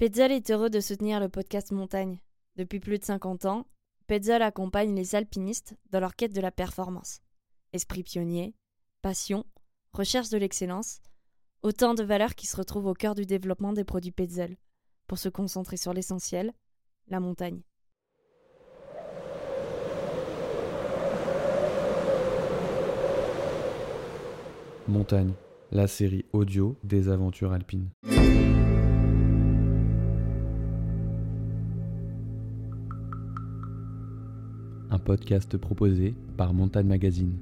[0.00, 2.20] Petzl est heureux de soutenir le podcast Montagne.
[2.56, 3.66] Depuis plus de 50 ans,
[4.06, 7.20] Petzl accompagne les alpinistes dans leur quête de la performance.
[7.74, 8.54] Esprit pionnier,
[9.02, 9.44] passion,
[9.92, 11.00] recherche de l'excellence,
[11.62, 14.56] autant de valeurs qui se retrouvent au cœur du développement des produits Petzl,
[15.06, 16.54] pour se concentrer sur l'essentiel,
[17.08, 17.60] la montagne.
[24.88, 25.34] Montagne,
[25.70, 27.90] la série audio des aventures alpines.
[35.00, 37.34] Un podcast proposé par Montagne Magazine.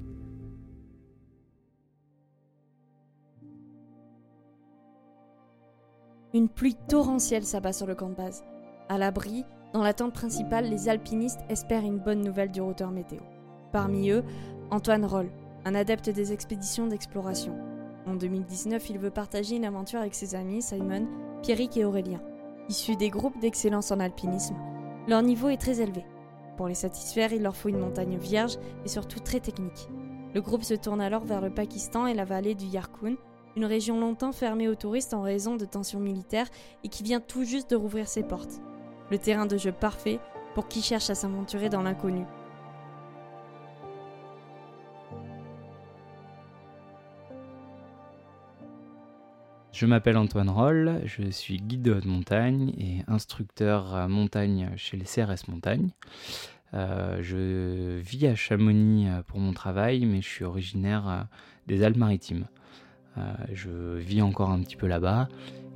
[6.33, 8.45] Une pluie torrentielle s'abat sur le camp de base.
[8.87, 13.19] À l'abri, dans la tente principale, les alpinistes espèrent une bonne nouvelle du routeur météo.
[13.73, 14.23] Parmi eux,
[14.71, 15.29] Antoine Roll,
[15.65, 17.57] un adepte des expéditions d'exploration.
[18.05, 21.07] En 2019, il veut partager une aventure avec ses amis Simon,
[21.43, 22.21] Pierrick et Aurélien.
[22.69, 24.55] Issus des groupes d'excellence en alpinisme,
[25.09, 26.05] leur niveau est très élevé.
[26.59, 29.87] Pour les satisfaire, il leur faut une montagne vierge et surtout très technique.
[30.33, 33.15] Le groupe se tourne alors vers le Pakistan et la vallée du Yarkoun,
[33.55, 36.49] une région longtemps fermée aux touristes en raison de tensions militaires
[36.83, 38.59] et qui vient tout juste de rouvrir ses portes.
[39.09, 40.19] Le terrain de jeu parfait
[40.53, 42.25] pour qui cherche à s'aventurer dans l'inconnu.
[49.71, 55.05] Je m'appelle Antoine Roll, je suis guide de haute montagne et instructeur montagne chez les
[55.05, 55.91] CRS Montagne.
[56.73, 61.21] Euh, je vis à Chamonix euh, pour mon travail, mais je suis originaire euh,
[61.67, 62.45] des Alpes-Maritimes.
[63.51, 65.27] je vis encore un petit peu là-bas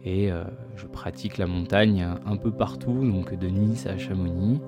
[0.05, 0.29] et
[0.75, 4.61] je pratique la montagne un peu partout, donc de Nice à Chamonix.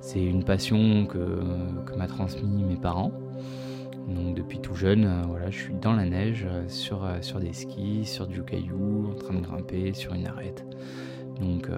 [0.00, 1.40] C'est une passion que,
[1.84, 3.12] que m'a transmis mes parents.
[4.08, 7.40] Donc depuis tout jeune, euh, voilà, je suis dans la neige, euh, sur, euh, sur
[7.40, 10.64] des skis, sur du caillou, en train de grimper sur une arête.
[11.40, 11.68] Donc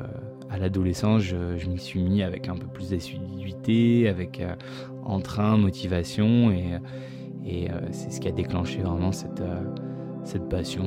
[0.49, 4.41] à l'adolescence, je, m'y suis mis avec un peu plus d'assiduité, avec
[5.05, 9.43] entrain, motivation, et, c'est ce qui a déclenché vraiment cette,
[10.23, 10.85] cette passion.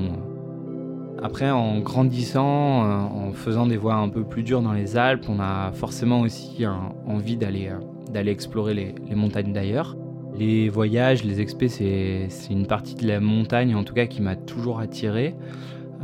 [1.22, 5.42] Après, en grandissant, en faisant des voies un peu plus dures dans les Alpes, on
[5.42, 6.64] a forcément aussi
[7.06, 7.74] envie d'aller
[8.10, 9.98] d'aller explorer les montagnes d'ailleurs.
[10.38, 14.36] Les voyages, les expés, c'est une partie de la montagne en tout cas qui m'a
[14.36, 15.36] toujours attiré.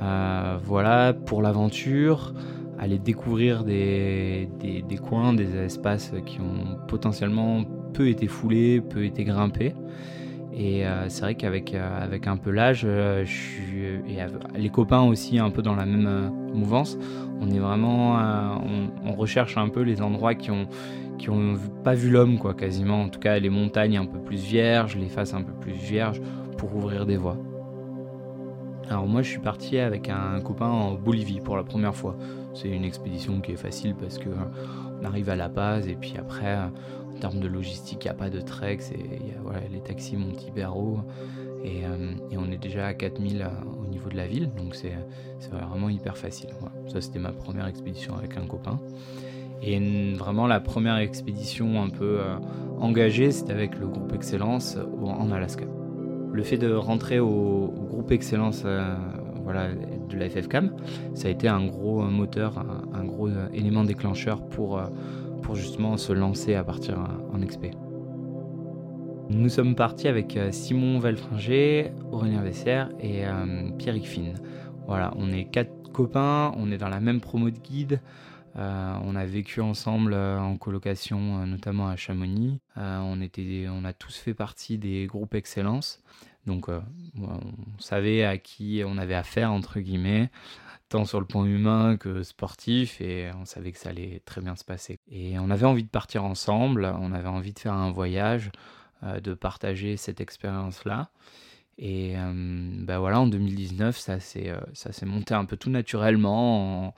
[0.02, 2.34] Euh, voilà, pour l'aventure,
[2.78, 9.24] aller découvrir des, des, coins, des espaces qui ont potentiellement peu été foulés, peu été
[9.24, 9.74] grimpés.
[10.54, 14.18] Et euh, c'est vrai qu'avec euh, avec un peu l'âge, et
[14.56, 16.98] les copains aussi un peu dans la même mouvance,
[17.42, 18.18] on est vraiment,
[19.04, 20.68] on, recherche un peu les endroits qui ont,
[21.18, 23.04] qui ont pas vu l'homme, quoi, quasiment.
[23.04, 26.22] En tout cas, les montagnes un peu plus vierges, les faces un peu plus vierges,
[26.58, 27.38] pour ouvrir des voies.
[28.90, 32.16] Alors moi, je suis parti avec un copain en Bolivie pour la première fois.
[32.54, 34.30] C'est une expédition qui est facile parce que
[35.00, 38.16] on arrive à La Paz et puis après, en termes de logistique, il n'y a
[38.16, 38.80] pas de trek.
[39.44, 41.00] Voilà, les taxis Montibero
[41.64, 43.48] et, euh, et, on est déjà à 4000 euh,
[43.84, 44.94] au niveau de la ville, donc c'est
[45.52, 46.50] vraiment hyper facile.
[46.88, 48.80] Ça, c'était ma première expédition avec un copain.
[49.62, 52.38] Et vraiment la première expédition un peu euh,
[52.80, 55.66] engagée, c'était avec le groupe Excellence en Alaska.
[56.32, 58.96] Le fait de rentrer au, groupe Excellence euh,
[59.44, 60.76] voilà, de la FFCAM,
[61.16, 62.64] ça a été un gros moteur,
[62.94, 64.86] un, gros élément déclencheur pour, euh,
[65.42, 67.00] pour justement se lancer à partir
[67.34, 67.72] en expé.
[69.30, 73.24] Nous sommes partis avec Simon Velfringer, Aurélien Vessère et
[73.78, 74.36] Pierrick Finn.
[74.88, 78.00] Voilà, on est quatre copains, on est dans la même promo de guide.
[78.58, 82.60] Euh, on a vécu ensemble euh, en colocation, euh, notamment à Chamonix.
[82.76, 86.02] on, était, on a tous fait partie des groupes Excellence.
[86.46, 87.42] Donc, on
[87.78, 90.32] savait à qui on avait affaire, entre guillemets,
[90.88, 94.56] tant sur le point humain que sportif, et on savait que ça allait très bien
[94.56, 95.02] se passer.
[95.12, 98.50] Et on avait envie de partir ensemble, on avait envie de faire un voyage,
[99.04, 101.10] de partager cette expérience-là.
[101.80, 106.88] Et ben voilà, en 2019, ça s'est monté un peu tout naturellement.
[106.88, 106.94] En,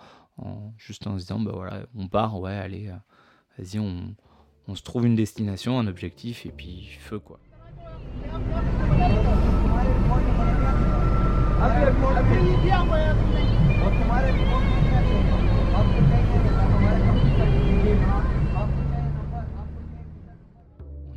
[0.77, 2.95] juste en se disant, bah voilà, on part, ouais, allez, euh,
[3.57, 4.15] vas-y, on,
[4.68, 7.39] on, se trouve une destination, un objectif, et puis feu, quoi.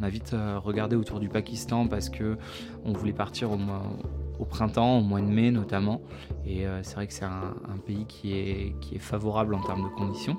[0.02, 2.36] On a vite euh, regardé autour du Pakistan parce que
[2.84, 6.00] on voulait partir au printemps, au mois de mai notamment.
[6.44, 7.54] Et euh, c'est vrai que c'est un,
[7.86, 10.36] pays qui est, favorable en termes de conditions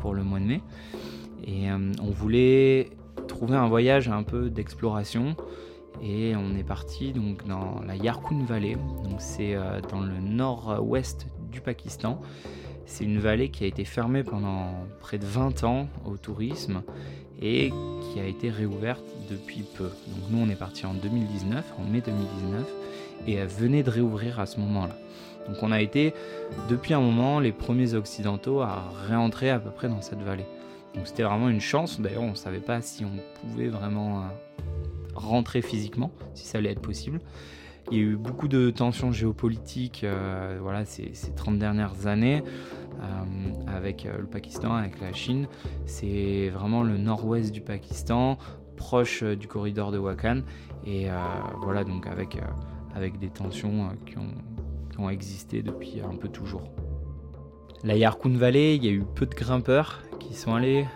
[0.00, 0.62] pour le mois de mai.
[1.44, 2.88] Et euh, on voulait
[3.28, 5.36] trouver un voyage un peu d'exploration.
[6.02, 9.54] Et on est parti donc dans la Yarkun Valley, donc c'est
[9.90, 12.18] dans le nord-ouest du Pakistan.
[12.92, 14.66] C'est une vallée qui a été fermée pendant
[15.00, 16.82] près de 20 ans au tourisme
[17.40, 17.70] et
[18.02, 19.84] qui a été réouverte depuis peu.
[19.84, 22.66] Donc nous on est parti en 2019, en mai 2019,
[23.26, 24.94] et elle venait de réouvrir à ce moment-là.
[25.48, 26.12] Donc on a été
[26.68, 30.46] depuis un moment les premiers occidentaux à réentrer à peu près dans cette vallée.
[30.94, 34.22] Donc c'était vraiment une chance, d'ailleurs on ne savait pas si on pouvait vraiment euh,
[35.14, 37.20] rentrer physiquement, si ça allait être possible.
[37.90, 42.42] Il y a eu beaucoup de tensions géopolitiques euh, voilà, ces, 30 dernières années
[43.66, 45.46] avec euh, le Pakistan, avec la Chine.
[45.86, 48.38] C'est vraiment le nord-ouest du Pakistan,
[48.76, 50.42] proche du corridor de Wakhan.
[50.84, 51.06] Et
[51.62, 52.38] voilà, donc avec,
[52.96, 56.62] avec des tensions qui ont, existé depuis un peu toujours.
[57.84, 60.86] La Yarkun Valley, il y a eu peu de grimpeurs qui sont allés,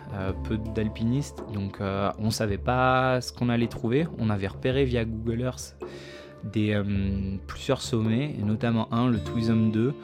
[0.44, 4.08] peu d'alpinistes, donc on ne savait pas ce qu'on allait trouver.
[4.18, 5.76] On avait repéré via Google Earth
[6.52, 9.94] des, euh, plusieurs sommets, et notamment un, le Twism 2,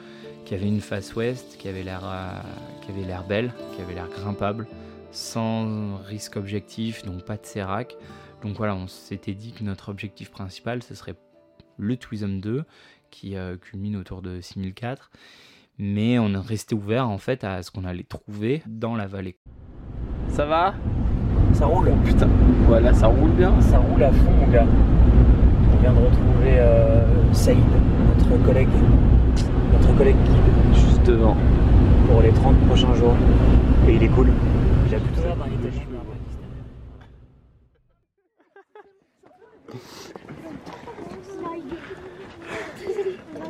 [0.45, 2.39] qui avait une face ouest, qui avait l'air euh,
[2.81, 4.67] qui avait l'air belle, qui avait l'air grimpable,
[5.11, 7.95] sans risque objectif, donc pas de sérac.
[8.41, 11.15] Donc voilà, on s'était dit que notre objectif principal, ce serait
[11.77, 12.63] le Twism 2,
[13.09, 15.11] qui euh, culmine autour de 6004.
[15.79, 19.37] Mais on est resté ouvert en fait à ce qu'on allait trouver dans la vallée.
[20.29, 20.75] Ça va?
[21.53, 21.91] Ça roule.
[22.05, 22.29] Putain,
[22.67, 23.59] voilà, ça roule bien.
[23.61, 24.67] Ça roule à fond, mon gars
[25.83, 27.59] vient de retrouver euh, Saïd,
[28.07, 28.69] notre collègue,
[29.83, 30.73] notre collègue guide.
[30.73, 31.35] Juste devant.
[32.07, 33.15] Pour les 30 prochains jours.
[33.87, 34.31] Et il est cool.
[34.87, 35.81] Il a plutôt l'air d'un Italien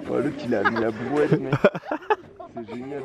[0.10, 1.54] Oh, Luc, il a mis la brouette, mec.
[2.56, 3.04] C'est génial.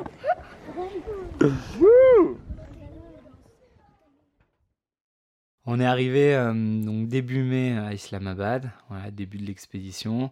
[5.65, 10.31] On est arrivé euh, donc début mai à Islamabad, voilà, début de l'expédition.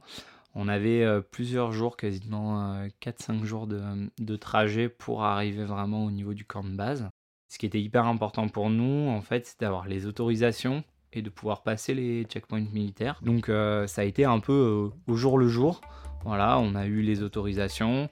[0.59, 6.09] On avait euh, plusieurs jours, quasiment 4-5 euh, jours de, trajet pour arriver vraiment au
[6.09, 7.07] niveau du camp de base.
[7.47, 10.83] Ce qui était hyper important pour nous, en fait, c'est d'avoir les autorisations
[11.13, 13.19] et de pouvoir passer les checkpoints militaires.
[13.21, 15.79] Donc ça a été un peu au jour le jour.
[16.25, 18.09] Voilà, on a eu les autorisations,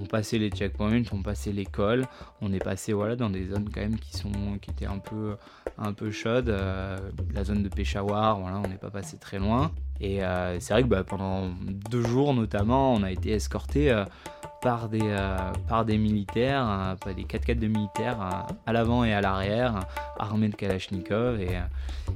[0.00, 2.06] on passait les checkpoints, on passait l'école,
[2.40, 6.10] on est passé voilà dans des zones quand même qui sont qui étaient un peu
[6.10, 6.96] chaudes, euh,
[7.34, 9.72] la zone de Peshawar, on n'est pas passé très loin.
[10.00, 11.48] Et euh, c'est vrai que bah, pendant
[11.90, 14.04] deux jours notamment, on a été escorté euh,
[14.60, 15.36] par des, euh,
[15.68, 19.80] par des militaires, euh, des 4x4 de militaires euh, à l'avant et à l'arrière,
[20.18, 21.40] armés de Kalachnikov.
[21.40, 21.58] Et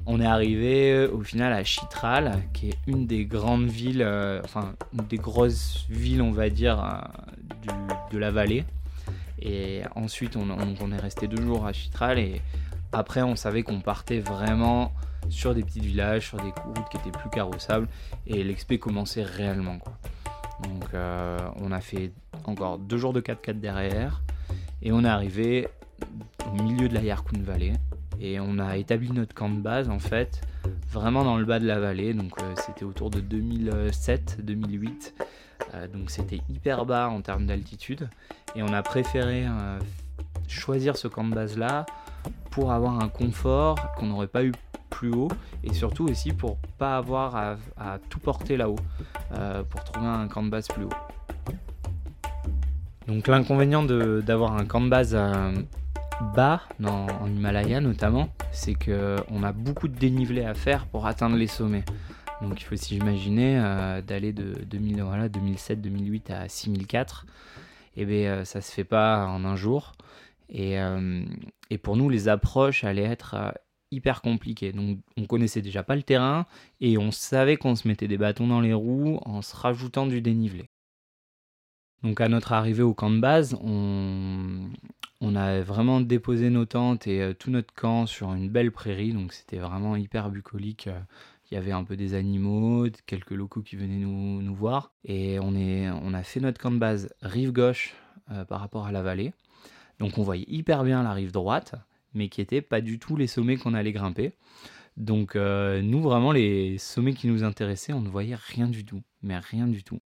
[0.06, 4.06] on est arrivé au final à Chitral, qui est une des grandes villes,
[4.44, 7.08] enfin des grosses villes, on va dire,
[8.10, 8.64] de la vallée.
[9.42, 12.42] Et ensuite, on, on, est resté deux jours à Chitral et
[12.92, 14.92] après, on savait qu'on partait vraiment
[15.28, 17.88] sur des petits villages, sur des routes qui étaient plus carrossables
[18.26, 19.78] et l'expé commençait réellement.
[19.78, 19.94] Quoi.
[20.64, 20.84] Donc,
[21.62, 22.12] on a fait
[22.50, 24.22] encore deux jours de 4x4 derrière,
[24.82, 25.68] et on est arrivé
[26.46, 27.72] au milieu de la Yarkun Valley,
[28.20, 30.42] et on a établi notre camp de base en fait,
[30.90, 35.12] vraiment dans le bas de la vallée, donc euh, c'était autour de 2007-2008,
[35.74, 38.08] euh, donc c'était hyper bas en termes d'altitude,
[38.54, 39.78] et on a préféré euh,
[40.48, 41.86] choisir ce camp de base là
[42.50, 44.52] pour avoir un confort qu'on n'aurait pas eu
[44.90, 45.28] plus haut
[45.62, 48.80] et surtout aussi pour pas avoir à, à tout porter là-haut
[49.70, 50.90] pour trouver un camp de base plus haut.
[53.06, 55.52] Donc l'inconvénient d'avoir un camp de base euh,
[56.34, 61.46] bas, en Himalaya notamment, c'est qu'on a beaucoup de dénivelé à faire pour atteindre les
[61.46, 61.84] sommets.
[62.42, 67.26] Donc il faut s'imaginer euh, d'aller de 2007-2008 à 6004.
[67.96, 69.92] Et bien euh, ça se fait pas en un jour.
[70.52, 70.78] Et,
[71.70, 73.54] et pour nous, les approches allaient être
[73.92, 74.72] hyper compliquées.
[74.72, 76.46] Donc on connaissait déjà pas le terrain
[76.80, 80.20] et on savait qu'on se mettait des bâtons dans les roues en se rajoutant du
[80.20, 80.68] dénivelé.
[82.02, 84.70] Donc à notre arrivée au camp de base, on,
[85.36, 89.32] a vraiment déposé nos tentes et euh, tout notre camp sur une belle prairie, donc
[89.32, 90.88] c'était vraiment hyper bucolique.
[91.50, 94.92] Il y avait un peu des animaux, quelques locaux qui venaient nous, voir.
[95.04, 97.94] Et on, a fait notre camp de base rive gauche
[98.30, 99.32] euh, par rapport à la vallée.
[99.98, 101.74] Donc on voyait hyper bien la rive droite,
[102.14, 104.32] mais qui n'étaient pas du tout les sommets qu'on allait grimper.
[104.96, 109.02] Donc euh, nous, vraiment, les sommets qui nous intéressaient, on ne voyait rien du tout,
[109.22, 110.00] mais rien du tout.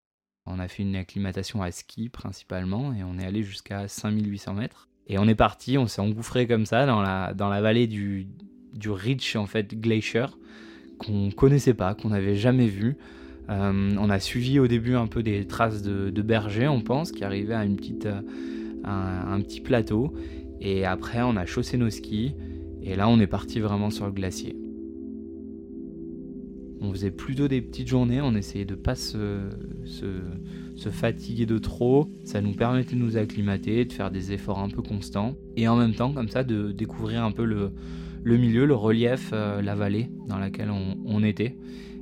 [0.46, 4.88] On a fait une acclimatation à ski principalement et on est allé jusqu'à 5800 mètres.
[5.06, 8.26] Et on est parti, on s'est engouffré comme ça dans la, vallée du,
[8.74, 8.90] du
[9.36, 10.26] en fait Glacier
[10.98, 12.96] qu'on connaissait pas, qu'on n'avait jamais vu.
[13.50, 17.24] Euh, on a suivi au début un peu des traces de, bergers, on pense, qui
[17.24, 18.20] arrivaient à euh,
[18.84, 20.14] un, petit plateau.
[20.60, 22.34] Et après, on a chaussé nos skis.
[22.82, 24.56] Et là, on est parti vraiment sur le glacier.
[26.84, 29.48] On faisait plutôt des petites journées, on essayait de pas se,
[30.90, 32.10] fatiguer de trop.
[32.24, 35.36] Ça nous permettait de nous acclimater, de faire des efforts un peu constants.
[35.56, 37.70] Et en même temps, comme ça, de découvrir un peu le,
[38.36, 41.56] milieu, le relief, euh, la vallée dans laquelle on, était.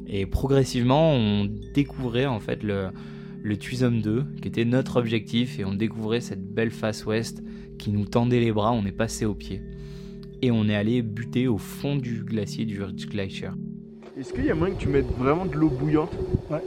[0.06, 2.88] Et progressivement, on découvrait en fait le,
[3.42, 7.42] le Tuisum 2, qui était notre objectif, et on découvrait cette belle face ouest
[7.78, 9.60] qui nous tendait les bras, on est passé au pied.
[10.40, 13.50] Et on est allé buter au fond du glacier du Ridge Glacier.
[14.20, 16.12] Est-ce qu'il y a moyen que tu mettes vraiment de l'eau bouillante
[16.50, 16.62] Ouais.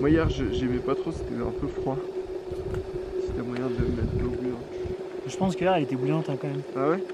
[0.00, 1.96] Moi hier j'aimais pas trop, c'était un peu froid.
[3.24, 4.64] C'était moyen de mettre de l'eau bouillante.
[5.28, 6.62] Je pense qu'hier elle était bouillante hein, quand même.
[6.74, 7.04] Ah ouais?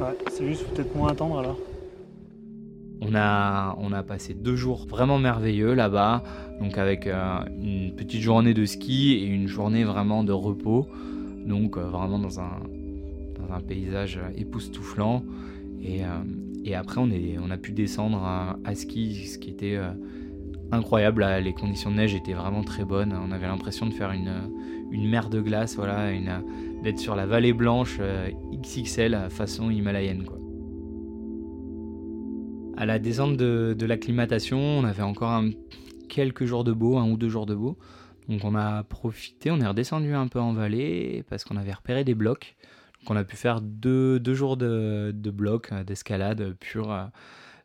[0.00, 1.58] Ouais, c'est juste peut-être moins attendre alors.
[3.02, 6.22] On a, on a passé deux jours vraiment merveilleux là-bas,
[6.58, 10.88] donc avec euh, une petite journée de ski et une journée vraiment de repos,
[11.44, 12.62] donc euh, vraiment dans un,
[13.38, 15.22] dans un paysage époustouflant.
[15.82, 16.06] Et, euh,
[16.66, 19.78] et après, on, a pu descendre à, ski, ce qui était
[20.72, 21.24] incroyable.
[21.40, 23.16] Les conditions de neige étaient vraiment très bonnes.
[23.16, 26.10] On avait l'impression de faire une, mer de glace, voilà,
[26.82, 28.00] d'être sur la vallée blanche
[28.52, 30.24] XXL façon himalayenne.
[30.24, 30.38] Quoi.
[32.76, 35.42] À la descente de, l'acclimatation, on avait encore
[36.08, 37.78] quelques jours de beau, un ou deux jours de beau.
[38.28, 42.04] Donc on a profité, on est redescendu un peu en vallée parce qu'on avait repéré
[42.04, 42.56] des blocs.
[43.06, 46.90] Donc on a pu faire deux, jours de, blocs, euh, d'escalade pure.
[46.90, 47.04] Euh.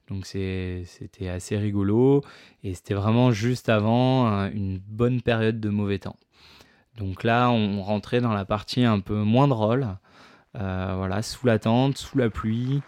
[0.07, 2.23] Donc c'était assez rigolo
[2.63, 6.17] et c'était vraiment juste avant euh, une bonne période de mauvais temps.
[6.97, 9.87] Donc là, on rentrait dans la partie un peu moins drôle,
[10.53, 12.81] voilà, sous la tente, sous la pluie,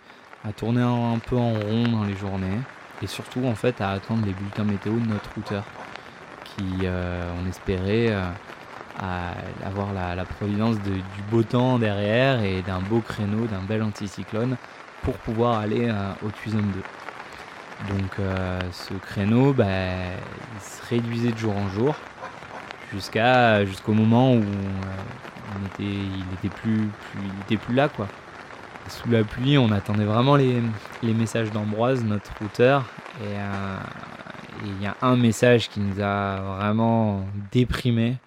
[0.44, 2.60] à tourner un, peu en rond dans les journées
[3.02, 5.64] et surtout en fait à attendre les bulletins météo de notre routeur
[6.44, 8.30] qui euh, on espérait euh,
[9.00, 14.56] avoir la, providence du beau temps derrière et d'un beau créneau, d'un bel anticyclone
[15.02, 17.96] pour pouvoir aller euh, au Tuisum 2.
[17.96, 18.16] Donc
[18.72, 21.96] ce créneau bah, il se réduisait de jour en jour
[22.94, 26.88] jusqu'à jusqu'au moment où on était, il était plus,
[27.48, 28.08] plus, plus là quoi
[28.90, 30.62] sous la pluie, on attendait vraiment les,
[31.04, 32.86] messages d'Ambroise, notre routeur.
[33.22, 33.78] Euh,
[34.64, 38.18] et il y a un message qui nous a vraiment déprimé.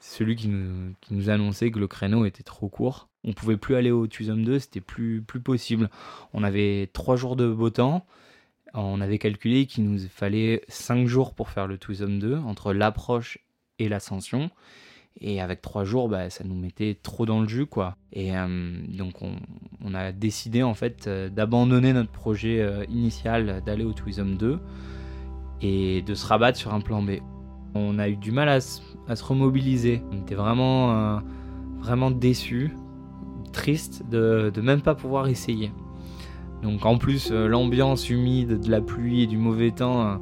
[0.00, 3.08] Celui qui nous, annonçait que le créneau était trop court.
[3.22, 5.90] On pouvait plus aller au Tuisum 2, c'était plus, possible.
[6.32, 8.06] On avait trois jours de beau temps.
[8.72, 13.38] On avait calculé qu'il nous fallait cinq jours pour faire le Tuisum 2, entre l'approche
[13.78, 14.50] et l'ascension.
[15.20, 17.96] Et avec trois jours, bah, ça nous mettait trop dans le jus, quoi.
[18.12, 23.84] Et euh, donc, on, a décidé, en fait, euh, d'abandonner notre projet euh, initial d'aller
[23.84, 24.60] au Twism 2
[25.60, 27.18] et de se rabattre sur un plan B.
[27.74, 30.02] On a eu du mal à, se remobiliser.
[30.12, 31.20] On était vraiment,
[31.78, 32.72] vraiment déçus,
[33.52, 35.72] tristes de, de même pas pouvoir essayer.
[36.62, 40.20] Donc, en plus, l'ambiance humide de la pluie et du mauvais temps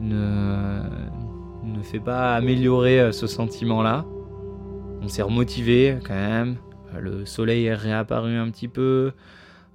[0.00, 0.82] ne,
[1.64, 4.04] ne fait pas améliorer ce sentiment-là.
[5.02, 6.56] On s'est remotivé quand même.
[6.98, 9.12] Le soleil est réapparu un petit peu.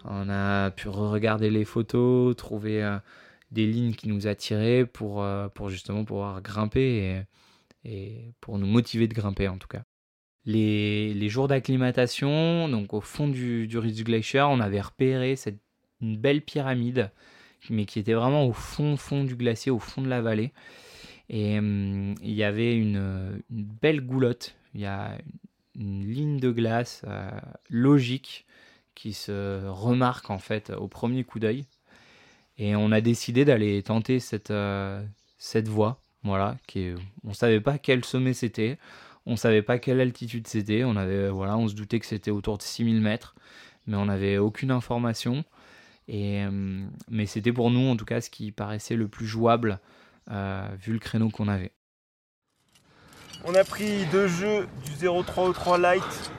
[0.07, 2.97] On a pu regarder les photos, trouver euh,
[3.51, 7.23] des lignes qui nous attiraient pour, euh, pour justement pouvoir grimper
[7.83, 9.83] et, pour nous motiver de grimper en tout cas.
[10.45, 15.59] Les, les jours d'acclimatation, donc au fond du, du Ridge Glacier, on avait repéré cette,
[16.01, 17.11] une belle pyramide,
[17.69, 20.51] mais qui était vraiment au fond, fond du glacier, au fond de la vallée.
[21.29, 25.17] Et hum, il y avait une, une belle goulotte, il y a
[25.75, 27.29] une ligne de glace euh,
[27.69, 28.45] logique
[28.93, 31.65] qui se remarque en fait au premier coup d'œil.
[32.57, 35.03] Et on a décidé d'aller tenter cette, euh,
[35.37, 36.01] cette voie.
[36.23, 36.91] Voilà, qui
[37.23, 38.79] on savait pas quel sommet c'était,
[39.27, 42.57] on savait pas quelle altitude c'était, on avait voilà, on se doutait que c'était autour
[42.57, 43.35] de 6000 mètres,
[43.85, 45.43] mais on n'avait aucune information.
[46.07, 49.79] Et, euh, mais c'était pour nous en tout cas ce qui paraissait le plus jouable
[50.27, 51.71] vu le créneau qu'on avait.
[53.43, 56.31] On a pris deux jeux du 03 au 3 light.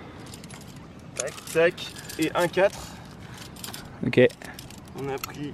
[1.14, 1.86] Tac, tac.
[2.18, 2.76] Et un 4.
[4.04, 4.20] Ok.
[4.98, 5.52] On a pris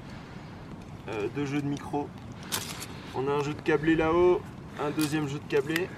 [1.09, 2.09] euh, deux jeux de micro.
[3.14, 4.40] On a un jeu de câblé là-haut,
[4.80, 5.88] un deuxième jeu de câblé.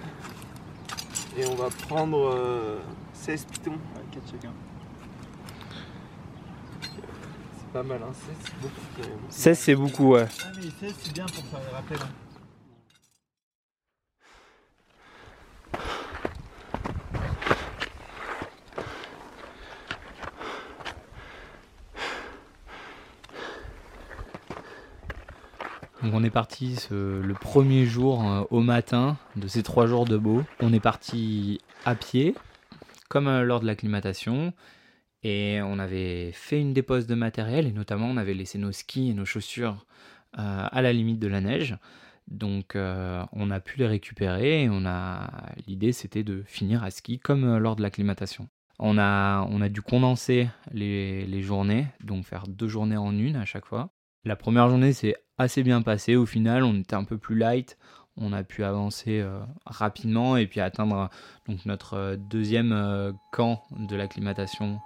[1.37, 2.81] Et on va prendre
[3.13, 3.79] 16 euh, pitons.
[4.13, 4.53] 4 chacun.
[6.83, 10.27] C'est pas mal, hein 16 c'est beaucoup 16 c'est beaucoup, ouais.
[10.43, 11.99] Ah mais 16 c'est bien pour faire les rappels.
[12.01, 12.24] Hein.
[26.25, 30.43] Est parti le premier jour euh, au matin de ces trois jours de beau.
[30.61, 32.35] On est parti à pied,
[33.09, 34.53] comme euh, lors de l'acclimatation.
[35.23, 39.11] Et on avait fait une dépose de matériel, et notamment on avait laissé nos skis
[39.11, 39.87] et nos chaussures
[40.37, 41.79] à la limite de la neige.
[42.29, 45.31] Donc on a pu les récupérer et on a
[45.67, 48.49] l'idée c'était de finir à ski comme lors de l'acclimatation.
[48.79, 53.37] On a, on a dû condenser les, les, journées, donc faire deux journées en une
[53.37, 53.94] à chaque fois.
[54.25, 57.77] La première journée s'est assez bien passée au final, on était un peu plus light,
[58.17, 61.11] on a pu avancer euh, rapidement et puis atteindre
[61.49, 64.81] donc notre euh, deuxième euh, camp de l'acclimatation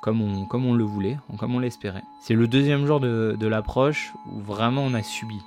[0.00, 2.02] comme, on, comme le voulait, comme on l'espérait.
[2.22, 5.38] C'est le deuxième jour de, l'approche où vraiment on a subi.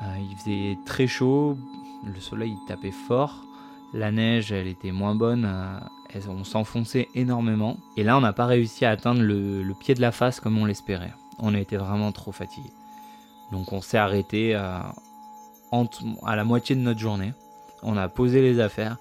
[0.00, 1.58] il faisait très chaud,
[2.04, 3.42] le soleil tapait fort,
[3.92, 5.50] la neige elle était moins bonne,
[6.28, 10.12] on s'enfonçait énormément et là on n'a pas réussi à atteindre le, pied de la
[10.12, 11.12] face comme on l'espérait.
[11.42, 12.70] On été vraiment trop fatigué.
[13.50, 14.94] Donc on s'est arrêté à
[16.36, 17.32] la moitié de notre journée.
[17.82, 18.96] On a posé les affaires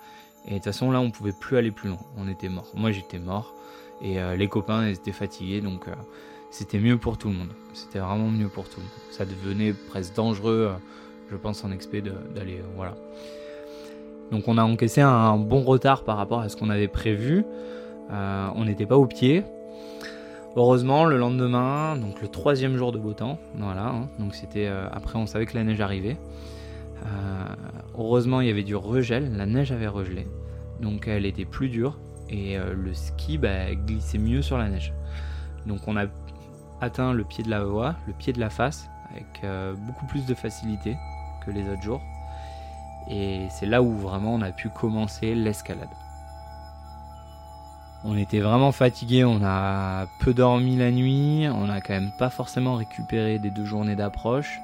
[0.48, 2.00] et de toute façon là on pouvait plus aller plus loin.
[2.18, 2.68] On était mort.
[2.76, 3.54] Moi j'étais mort
[4.02, 5.94] et euh, les copains ils étaient fatigués donc euh,
[6.50, 7.52] c'était mieux pour tout le monde.
[7.74, 8.92] C'était vraiment mieux pour tout le monde.
[9.12, 10.78] Ça devenait presque dangereux, euh,
[11.30, 12.96] je pense en expé d'aller voilà.
[14.32, 17.46] Donc on a encaissé un, bon retard par rapport à ce qu'on avait prévu.
[18.10, 19.44] on n'était pas au pied.
[20.56, 25.18] Heureusement, le lendemain, donc le troisième jour de beau temps, voilà, hein, donc c'était après
[25.18, 26.18] on savait que la neige arrivait.
[27.06, 27.56] Euh,
[27.98, 30.28] heureusement, il y avait du regel, la neige avait regelé,
[30.82, 31.98] donc elle était plus dure
[32.30, 34.94] et euh, le ski bah, glissait mieux sur la neige.
[35.66, 36.06] Donc on a
[36.80, 40.26] atteint le pied de la voie, le pied de la face, avec euh, beaucoup plus
[40.26, 40.96] de facilité
[41.46, 42.02] que les autres jours.
[43.10, 45.90] Et c'est là où vraiment on a pu commencer l'escalade.
[48.04, 52.30] On était vraiment fatigué, on a peu dormi la nuit, on a quand même pas
[52.30, 54.60] forcément récupéré des deux journées d'approche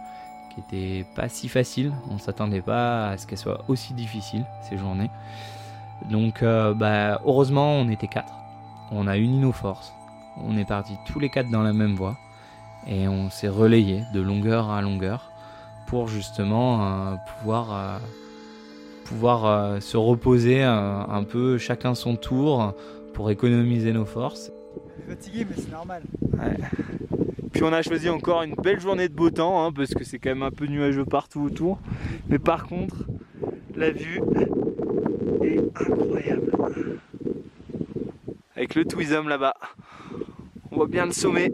[0.59, 1.93] était pas si facile.
[2.11, 5.09] On s'attendait pas à ce qu'elle soit aussi difficile ces journées.
[6.09, 8.33] Donc, euh, bah, heureusement, on était quatre.
[8.91, 9.93] On a uni nos forces.
[10.43, 12.17] On est partis tous les quatre dans la même voie
[12.85, 15.31] et on s'est relayé de longueur à longueur
[15.87, 17.97] pour justement euh, pouvoir euh,
[19.05, 22.73] pouvoir se reposer un peu chacun son tour
[23.17, 24.51] pour économiser nos forces.
[25.09, 26.03] Fatigué, mais c'est normal.
[27.51, 30.19] Puis on a choisi encore une belle journée de beau temps, hein, parce que c'est
[30.19, 31.79] quand même un peu nuageux partout autour.
[32.29, 33.07] Mais par contre,
[33.75, 34.21] la vue
[35.41, 36.51] est incroyable.
[38.55, 39.55] Avec le Twism là-bas.
[40.69, 41.51] On voit bien le sommet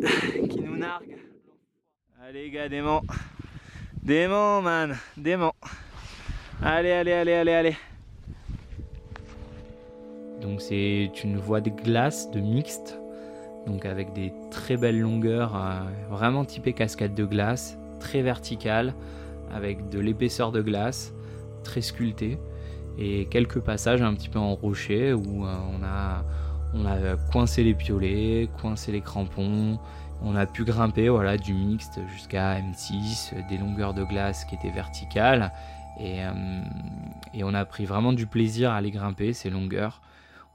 [0.49, 1.15] qui nous nargue.
[2.27, 3.03] Allez gars, dément.
[4.03, 5.55] Dément man, dément.
[6.61, 7.77] Allez, allez, allez, allez, allez.
[10.43, 12.99] Donc c'est une voie de glace, de mixte.
[13.65, 15.79] Donc avec des très belles longueurs, euh,
[16.09, 18.93] vraiment typées cascade de glace, très verticales,
[19.51, 21.13] avec de l'épaisseur de glace,
[21.63, 22.37] très sculptée,
[22.97, 26.25] et quelques passages un petit peu en rocher où euh, on, a,
[26.73, 29.79] on a coincé les piolets, coincé les crampons,
[30.21, 34.71] on a pu grimper voilà, du mixte jusqu'à M6, des longueurs de glace qui étaient
[34.71, 35.53] verticales,
[36.01, 36.61] et, euh,
[37.33, 40.01] et on a pris vraiment du plaisir à les grimper, ces longueurs.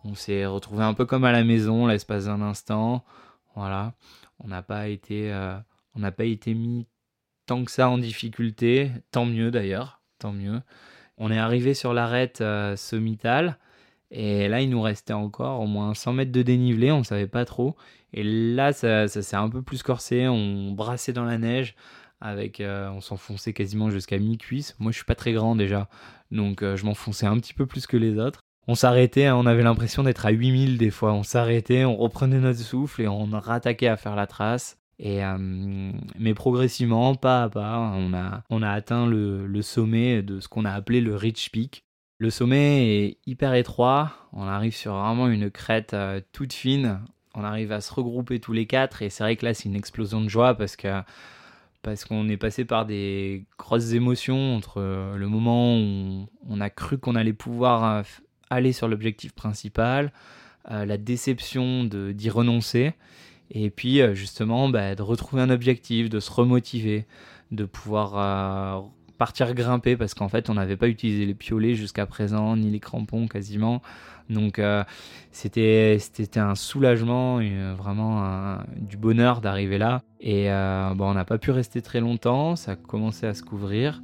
[0.05, 3.05] On s'est retrouvé un peu comme à la maison l'espace d'un instant.
[3.55, 3.95] Voilà.
[4.41, 5.57] On n'a pas été, euh,
[5.95, 6.87] on n'a pas été mis
[7.47, 8.93] tant que ça en difficulté.
[9.11, 10.01] Tant mieux d'ailleurs.
[10.19, 10.61] Tant mieux.
[11.17, 13.59] On est arrivé sur l'arête euh, sommitale.
[14.11, 17.27] Et là, il nous restait encore au moins 100 mètres de dénivelé, on ne savait
[17.27, 17.77] pas trop.
[18.15, 21.75] Et là, ça, s'est un peu plus corsé, on brassait dans la neige,
[22.23, 24.77] avec, euh, on s'enfonçait quasiment jusqu'à mi-cuisse.
[24.79, 25.91] Moi, je suis pas très grand déjà,
[26.31, 29.63] donc je m'enfonçais un petit peu plus que les autres on s'arrêtait, hein, on avait
[29.63, 31.15] l'impression d'être à 8000 des fois.
[31.15, 34.79] On s'arrêtait, on reprenait notre souffle et on rattaquait à faire la trace.
[34.99, 35.39] Et, euh,
[36.19, 40.67] mais progressivement, pas à pas, on a, on a atteint le, sommet de ce qu'on
[40.67, 41.85] a appelé le Rich Peak.
[42.19, 47.01] Le sommet est hyper étroit, on arrive sur vraiment une crête euh, toute fine,
[47.35, 49.77] on arrive à se regrouper tous les quatre et c'est vrai que là c'est une
[49.77, 50.77] explosion de joie parce
[51.83, 54.81] parce qu'on est passé par des grosses émotions entre
[55.17, 58.03] le moment où on a cru qu'on allait pouvoir euh,
[58.51, 60.13] aller sur l'objectif principal,
[60.71, 62.93] euh, la déception d'y renoncer,
[63.51, 67.07] et puis euh, justement bah, de retrouver un objectif, de se remotiver,
[67.53, 72.07] de pouvoir euh, partir grimper parce qu'en fait on n'avait pas utilisé les piolets jusqu'à
[72.07, 73.83] présent ni les crampons quasiment.
[74.29, 74.61] Donc
[75.33, 77.41] c'était c'était un soulagement
[77.75, 80.03] vraiment du bonheur d'arriver là.
[80.21, 80.49] Et
[80.97, 84.03] bon, on n'a pas pu rester très longtemps ça a commencé à se couvrir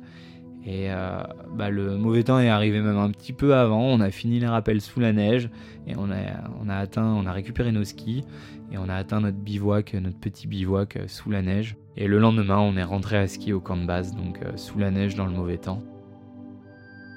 [0.67, 3.83] et euh, bah, le mauvais temps est arrivé même un petit peu avant.
[3.83, 5.51] On a fini les rappels sous la neige
[5.87, 6.17] et on a,
[6.63, 8.25] on a atteint, on a récupéré nos skis
[8.73, 11.77] et on a atteint notre bivouac, notre petit bivouac euh, sous la neige.
[11.97, 14.79] Et le lendemain, on est rentré à ski au camp de base, donc euh, sous
[14.79, 15.83] la neige dans le mauvais temps.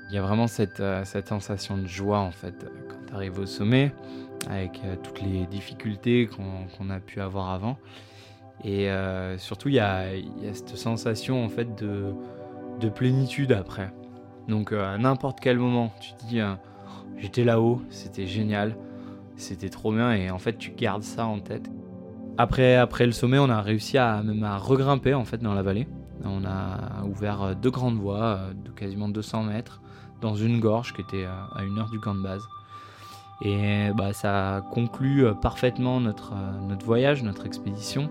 [0.10, 3.46] Il y a vraiment cette, cette sensation de joie en fait quand tu arrives au
[3.46, 3.92] sommet,
[4.50, 7.78] avec toutes les difficultés qu'on a pu avoir avant.
[8.64, 8.88] Et
[9.36, 10.06] surtout, il y a,
[10.54, 12.14] cette sensation en fait de,
[12.80, 13.94] de plénitude après.
[14.48, 16.40] Donc à n'importe quel moment, tu te dis,
[17.18, 18.78] j'étais là-haut, c'était génial,
[19.36, 21.70] c'était trop bien, et en fait tu gardes ça en tête.
[22.38, 25.64] Après, après le sommet, on a réussi à même à regrimper en fait dans la
[25.64, 25.88] vallée.
[26.24, 29.82] On a ouvert deux grandes voies de quasiment 200 mètres
[30.22, 32.44] dans une gorge qui était à une heure du camp de base.
[33.42, 36.34] Et bah, ça conclut parfaitement notre,
[36.68, 38.10] notre voyage, notre expédition.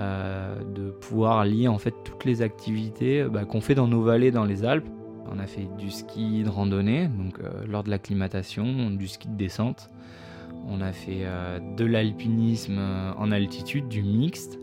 [0.00, 4.32] Euh, de pouvoir lier en fait toutes les activités bah, qu'on fait dans nos vallées
[4.32, 4.88] dans les Alpes.
[5.30, 9.36] On a fait du ski de randonnée, donc euh, lors de l'acclimatation, du ski de
[9.36, 9.90] descente.
[10.66, 12.80] On a fait euh, de l'alpinisme
[13.16, 14.58] en altitude, du mixte.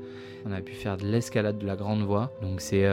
[0.46, 2.34] On a pu faire de l'escalade de la grande voie.
[2.42, 2.84] Donc c'est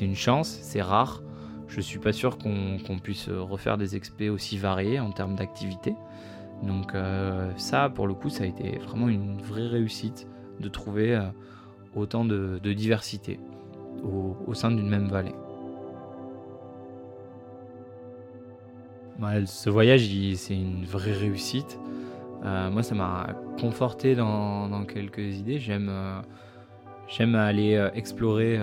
[0.00, 1.22] une chance, c'est rare.
[1.68, 5.94] Je suis pas sûr qu'on puisse refaire des expés aussi variés en termes d'activité.
[6.62, 6.92] Donc
[7.56, 10.28] ça, pour le coup, ça a été vraiment une vraie réussite
[10.60, 11.18] de trouver
[11.94, 13.38] autant de, diversité
[14.02, 15.34] au, sein d'une même vallée.
[19.46, 21.78] ce voyage, c'est une vraie réussite.
[22.44, 23.28] Euh, moi, ça m'a
[23.60, 25.58] conforté dans, quelques idées.
[25.58, 26.22] J'aime, euh,
[27.36, 28.58] aller euh, explorer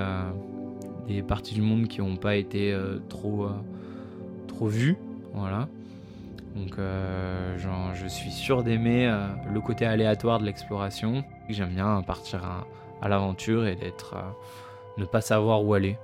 [1.08, 2.76] des parties du monde qui n'ont pas été
[3.08, 3.48] trop,
[4.48, 4.98] trop vues.
[5.34, 5.68] Voilà.
[6.56, 9.12] Donc, je suis sûr d'aimer
[9.52, 11.24] le côté aléatoire de l'exploration.
[11.48, 12.68] J'aime bien partir à,
[13.02, 14.22] à l'aventure et d'être euh,
[14.98, 15.98] ne pas savoir où aller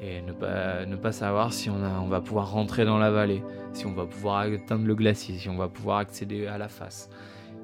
[0.00, 3.10] et ne pas, ne pas savoir si on, a, on va pouvoir rentrer dans la
[3.10, 6.68] vallée, si on va pouvoir atteindre le glacier, si on va pouvoir accéder à la
[6.68, 7.08] face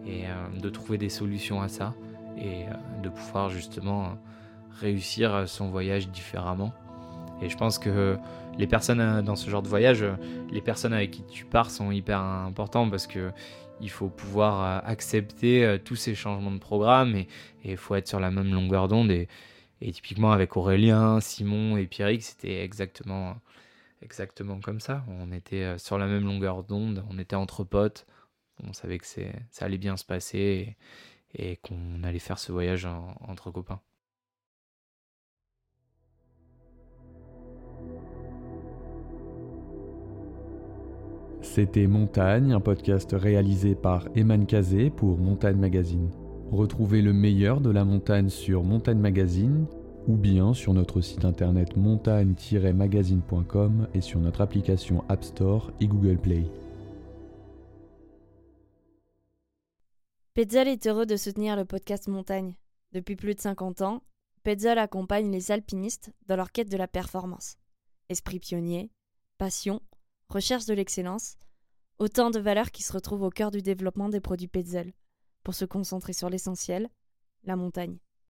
[0.07, 1.95] et euh, de trouver des solutions à ça
[2.37, 4.17] et euh, de pouvoir justement
[4.81, 6.73] réussir son voyage différemment.
[7.41, 8.17] Et je pense que
[8.59, 10.05] les personnes dans ce genre de voyage,
[10.51, 13.33] les personnes avec qui tu pars sont hyper importantes parce que
[13.81, 17.29] il faut pouvoir euh, accepter euh, tous ces changements de programme et
[17.65, 19.11] il faut être sur la même longueur d'onde.
[19.11, 19.29] Et,
[19.93, 23.37] typiquement avec Aurélien, Simon et Pierrick, c'était exactement,
[24.03, 25.05] exactement comme ça.
[25.09, 28.07] On était euh, sur la même longueur d'onde, on était entre potes,
[28.65, 30.77] on savait que ça allait bien se passer
[31.35, 32.89] et, qu'on allait faire ce voyage
[33.21, 33.81] entre copains.
[41.51, 46.11] C'était Montagne, un podcast réalisé par Eman Kazé pour Montagne Magazine.
[46.53, 49.65] Retrouvez le meilleur de la montagne sur Montagne Magazine
[50.07, 56.19] ou bien sur notre site internet montagne-magazine.com et sur notre application App Store et Google
[56.19, 56.45] Play.
[60.35, 62.57] Petzl est heureux de soutenir le podcast Montagne.
[62.93, 64.03] Depuis plus de 50 ans,
[64.45, 67.57] Petzl accompagne les alpinistes dans leur quête de la performance.
[68.11, 68.91] Esprit pionnier,
[69.39, 69.81] passion,
[70.29, 71.37] recherche de l'excellence,
[71.99, 74.93] autant de valeurs qui se retrouvent au cœur du développement des produits Petzl,
[75.43, 76.89] pour se concentrer sur l'essentiel,
[77.45, 77.99] la montagne.